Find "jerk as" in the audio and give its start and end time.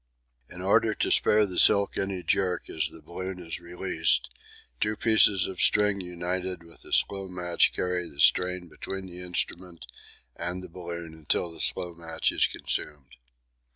2.23-2.89